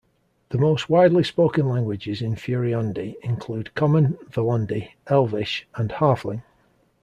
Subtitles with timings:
[0.49, 6.41] The most widely spoken languages in Furyondy include Common, Velondi, Elvish, and Halfling.